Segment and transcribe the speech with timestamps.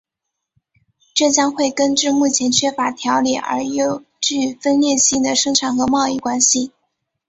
[1.13, 6.71] 这将会根治目前缺乏条理而又具分裂性的生产和贸易关系。